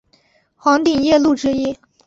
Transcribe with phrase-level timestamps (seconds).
[0.55, 1.77] 黄顶夜鹭之一。